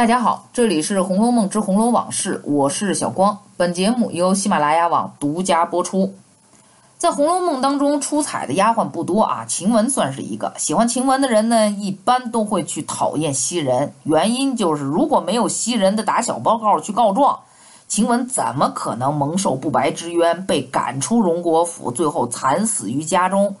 [0.00, 3.36] 大家好，这里是《红楼梦之红楼往事》，我是小光。
[3.58, 6.14] 本节目由喜马拉雅网独家播出。
[6.96, 10.54] 在《红楼梦》当中出彩的丫鬟不多啊，晴雯算是一个。
[10.56, 17.40] 喜欢晴雯的人呢，一般都会去讨厌袭人，原因就是如果没有袭人的打小报告去告状，
[17.86, 23.54] 晴雯怎么可能蒙受不白之冤，被赶出荣国府，最后惨死于家中？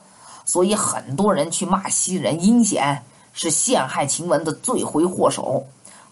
[0.46, 3.02] 所以很多人去骂袭人阴险，
[3.34, 5.66] 是陷害晴雯的罪魁祸首。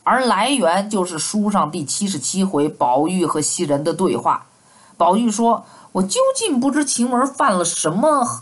[0.09, 4.47] 而来源就是书上第七十七回宝玉和袭人的对话。
[4.97, 8.41] 宝玉说：“我究竟不知晴雯犯了什么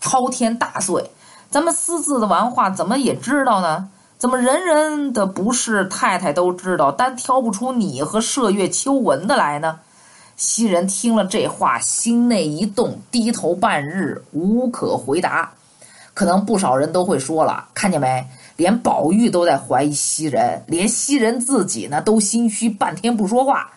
[0.00, 1.10] 滔天大罪，
[1.50, 3.90] 咱们私自的玩话怎么也知道呢？
[4.16, 9.80] 怎么人人的不是太太都知道，单挑不出你和麝月、秋纹的来呢？”
[10.38, 15.52] 袭人听了这话，心内一动，低头半日无可回答。
[16.14, 18.26] 可能不少人都会说了：“看见没？”
[18.56, 23.70] 连宝玉都在怀疑袭人，连袭人自己呢都心虚，半天不说话。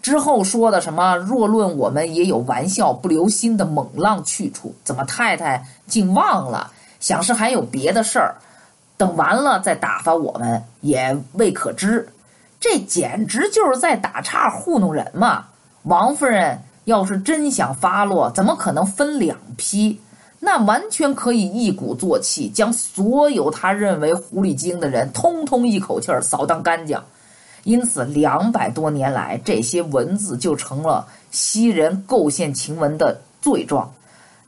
[0.00, 1.16] 之后说的什么？
[1.16, 6.70] 若论我们也有玩笑不留心的猛浪去处，怎么太太竟忘了？
[7.00, 8.36] 想是还有别的事儿，
[8.96, 12.08] 等完了再打发我们，也未可知。
[12.60, 15.46] 这简直就是在打岔糊弄人嘛！
[15.84, 20.00] 王夫人要是真想发落，怎么可能分两批？
[20.40, 27.00] 那完全可以一鼓作气，将所有他认为狐狸精的人，通通一口气儿扫荡干净。
[27.64, 33.92] 因此，两百多年来，这些文字就成了袭人构陷晴雯的罪状。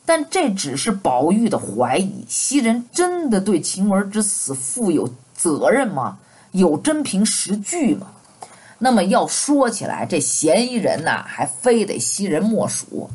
[0.07, 6.19] 但这只是宝玉的怀疑，袭人真的对晴雯之死负有责任吗？
[6.53, 8.07] 有真凭实据吗？
[8.79, 13.11] 那么要说起来，这嫌疑人呐，还非得袭人莫属。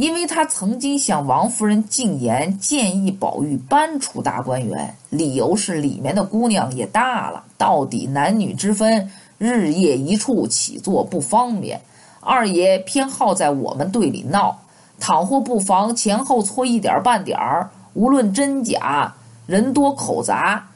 [0.00, 11.82] 因为他曾经向王夫人进言，建议宝玉搬出大观园，理由是里面的姑娘也大了，到底男女之分，日夜一处起坐不方便。
[12.20, 14.60] 二爷偏好在我们队里闹，
[14.98, 20.66] 倘或不妨前后搓一点半点儿，无论真假，人多口杂，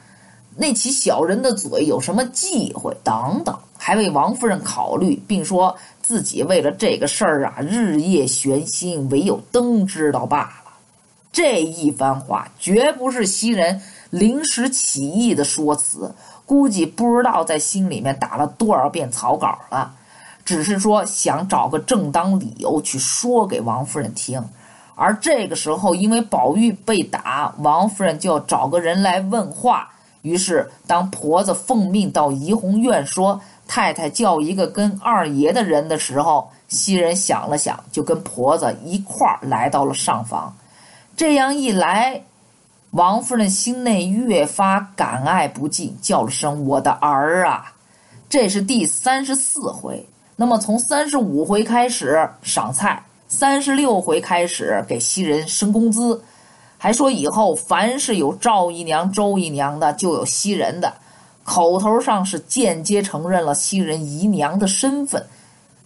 [0.55, 5.75] 那起小人的嘴有什么忌讳等等，还为王夫人考虑，并说。
[6.07, 10.73] 自己为了这个事儿啊，日夜悬心，唯有灯知道罢了。
[11.31, 16.13] 这一番话绝不是袭人临时起意的说辞，
[16.45, 19.95] 估计不知道在心里面打了多少遍草稿了，
[20.45, 24.47] 只是说想找个正当理由去说给王夫人听。
[24.93, 29.89] 而这个时候，因为宝玉被打，王夫人就要找个人来问话。
[30.21, 33.41] 于是，当婆子奉命到怡红院说。
[33.67, 40.55] 太太叫一个跟二爷的人的时候，袭人想了想，就跟婆子一块儿来到了上房。
[41.17, 42.21] 这样一来，
[42.91, 47.73] 王夫人心内越发感爱不尽，叫了声“我的儿啊”。
[48.29, 50.05] 这是第三十四回。
[50.35, 56.21] 那么从三十五回开始赏菜，三十六回开始给袭人升工资，
[56.77, 60.93] 还说以后凡是有赵姨娘、周姨娘的，就有袭人的。
[61.45, 65.23] 口头上是间接承认了袭人姨娘的身份，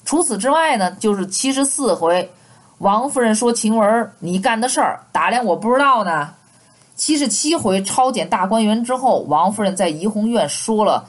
[0.06, 2.32] 除此之外呢，就是七十四回，
[2.78, 6.34] 王夫人说晴雯你干的事儿打量我不知道呢。
[6.96, 11.08] 七十七回抄检大观园之后，王夫人在怡红院说了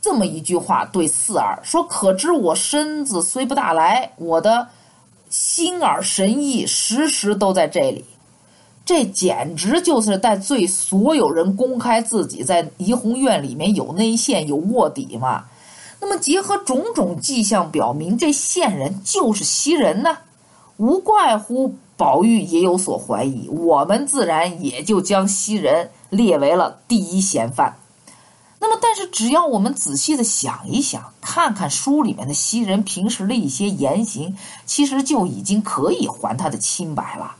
[0.00, 4.68] 这么一句话对四儿说：“可知我身子虽不大来，我的
[5.30, 8.04] 心耳神意时时都在这里。”
[8.84, 15.44] 这简直就是在对所有人公开自己在怡红院里面有内线、有卧底嘛？
[16.00, 20.18] 那么结合种种迹象表明，这线人就是袭人呢，
[20.76, 23.48] 无怪乎宝玉也有所怀疑。
[23.48, 27.78] 我们自然也就将袭人列为了第一嫌犯。
[28.60, 37.36] 那么，但是只要我们仔细的想一想，看看书里面的袭人平时的一些言行，其实就已经可以还他的清白了。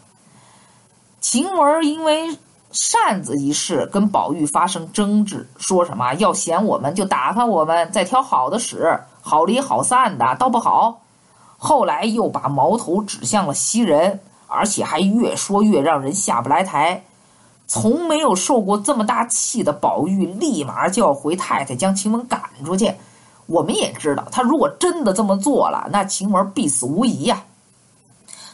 [1.27, 2.37] 晴雯因为
[2.71, 11.00] 扇子一事跟宝玉发生争执，说什么要嫌我们就打发我们，再挑好的使，好离好散的倒不好。
[11.56, 17.03] 后来又把矛头指向了袭人，而且还越说越让人下不来台。
[17.67, 22.93] 从没有受过这么大气的宝玉，立马就要回太太将晴雯赶出去。
[23.47, 27.44] 我们也知道，他如果真的这么做了，那晴雯必死无疑呀。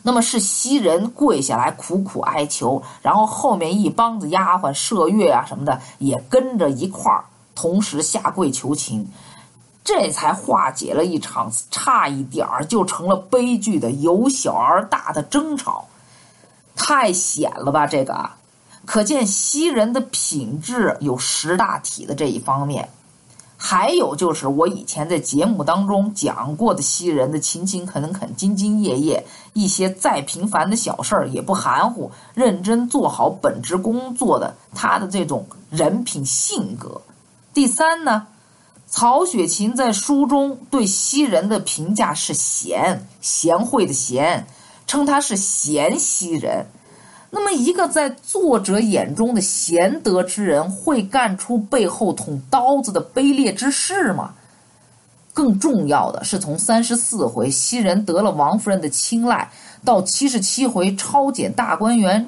[0.03, 7.25] 那么是袭人跪下来苦苦哀求，然后后面一帮子丫鬟麝月啊什么的也跟着一块儿
[7.55, 9.09] 同时下跪求情，
[9.85, 15.89] 这才化解了一场差一点儿就成了悲剧的由小而大的争吵，
[16.75, 17.87] 太险了吧？
[17.87, 18.31] 这个，
[18.87, 22.89] 可见袭人的品质有识大体的这一方面。
[23.63, 37.03] 还有就是我以前在节目当中讲过的西人的勤勤恳恳、兢兢业业，一些再平凡的小事儿也不含糊，认真做好本职工作的他的这种人品性格。
[37.53, 38.29] 第三呢，
[38.87, 44.47] 曹雪芹在书中对西人的评价是贤，贤惠的贤，
[44.87, 46.67] 称他是贤西人。
[47.33, 54.35] 那么，一个在作者眼中的贤德之人，会干出背后捅刀子的卑劣之事吗？
[55.33, 59.49] 更重要的是，从三十四回袭人得了王夫人的青睐，
[59.85, 62.27] 到七十七回抄检大观园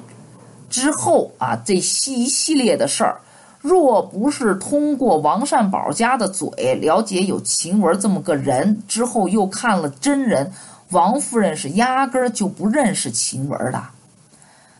[0.69, 3.19] 之后啊，这一系列的事儿，
[3.59, 10.53] 若不是通过王善宝家的嘴了解有晴雯这么个人，之后又看了真人，
[10.91, 13.83] 王夫人是压根儿就不认识晴雯的。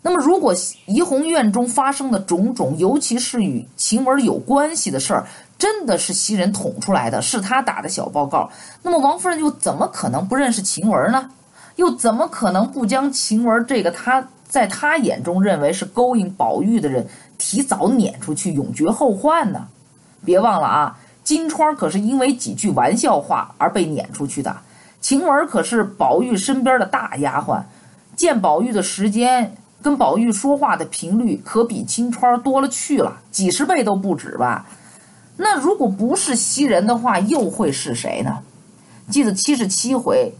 [0.05, 0.53] 那么，如果
[0.85, 5.25] 怡红院中发生的种种，尤其是与晴雯有关系的事儿，
[5.57, 8.51] 真的是袭人捅出来的，是他打的小报告，
[8.81, 11.31] 那么王夫人又怎么可能不认识晴雯呢？
[11.77, 17.07] 又怎么可能不将晴雯这个他在他眼中认为是勾引宝玉的人
[17.37, 19.67] 提早撵出去，永绝后患呢？
[20.25, 24.53] 别忘了啊，金钏儿可是因为几句玩笑话而被撵出去的，
[24.99, 27.63] 晴雯可是宝玉身边的大丫鬟，
[28.17, 29.55] 见宝玉的时间。
[29.83, 34.65] 跟宝玉说话的频率可比金钏多了去了，几十倍都不止吧？
[35.35, 38.39] 那如果不是袭人的话，又会是谁呢？
[39.09, 40.31] 记得七十七回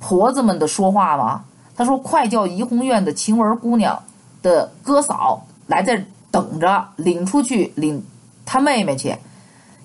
[0.00, 1.44] 婆子们的说话吗？
[1.76, 4.02] 他说：“快叫怡红院的晴雯姑娘
[4.42, 6.02] 的哥嫂来这
[6.32, 8.04] 等着，领出去领
[8.44, 9.16] 他妹妹去。”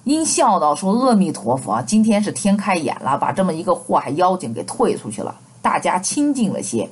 [0.05, 6.89] 因笑道：“说阿弥陀佛，今天是天开眼了，把这么一个祸害妖精给退出去了，大家清静了些。”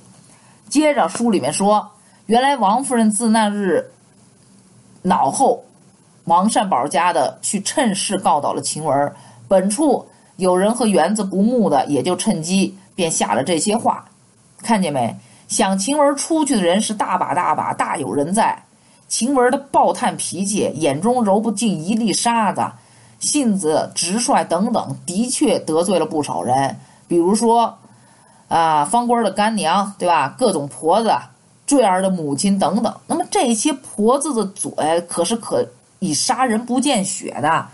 [0.69, 1.89] 接着书里面说。
[2.31, 3.91] 原来王夫人自那日
[5.01, 5.65] 脑后，
[6.23, 9.13] 王善宝家的去趁势告倒了晴雯
[9.49, 10.07] 本处
[10.37, 14.05] 有人和园子不睦的，也就趁机便下了这些话。
[14.59, 15.17] 看见没？
[15.49, 18.63] 想晴雯出去的人是大把大把，大有人在。
[19.09, 22.65] 晴雯的暴炭脾气，眼中揉不进一粒沙子，
[23.19, 26.77] 性子直率等等，的确得罪了不少人。
[27.09, 27.77] 比如说
[28.47, 30.33] 啊，方官的干娘，对吧？
[30.39, 31.13] 各种婆子。
[31.71, 34.69] 坠儿的母亲等等，那么这些婆子的嘴
[35.07, 35.65] 可是可
[35.99, 37.65] 以杀人不见血的，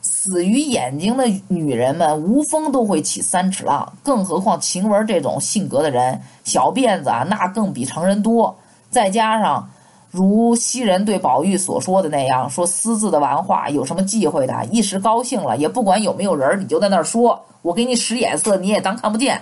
[0.00, 8.56] 死于眼睛的女人们无风都会起三尺浪，更何况晴雯这种性格的人，小辫子啊那更比常人多。
[8.88, 9.68] 再加上
[10.10, 14.64] 如袭人对宝玉所说的那样，说私自的玩话有什么忌讳的？
[14.72, 19.38] 一时高兴了，也不管有没有人，你就在那儿说，我给你使眼色，你也当看不见。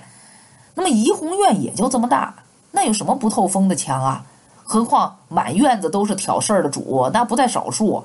[0.74, 2.34] 那么怡红院也就这么大。
[2.72, 4.24] 那有什么不透风的墙啊？
[4.64, 8.04] 何况满院子都是挑事儿的主，那不在少数。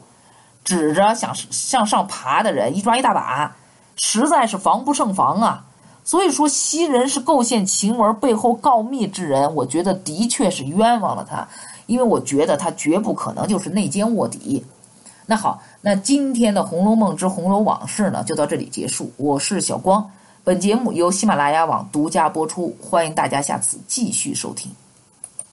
[0.64, 3.56] 指着想向上爬的人，一抓一大把，
[3.96, 5.64] 实在是防不胜防啊。
[6.04, 11.48] 所以说，袭人是构陷晴雯背后告密之人，我觉得的确是冤枉了他，
[11.86, 14.66] 因为我觉得他绝不可能就是内奸卧底。
[15.26, 19.10] 那好，那今天的《红楼梦之红楼往事》呢，就到这里结束。
[19.16, 20.10] 我是小光。
[20.48, 24.72] 本节目由喜马拉雅网独家播出，欢迎大家下次继续收听。